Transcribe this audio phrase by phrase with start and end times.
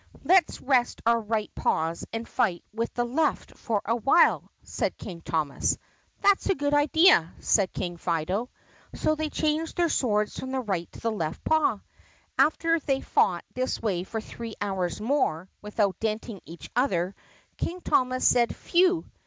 [0.23, 4.97] "Let 's rest our right paws and fight with the left for a while," said
[4.97, 5.77] King Thomas.
[6.21, 8.49] "That 's a good idea," said King Fido.
[8.95, 11.81] So they changed their swords from the right to the left paw.
[12.35, 17.13] After they had fought this way for three hours more without denting each other,
[17.57, 19.05] King Thomas said, "Phew!